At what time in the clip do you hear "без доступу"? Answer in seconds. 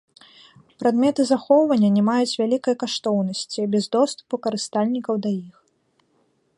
3.77-4.35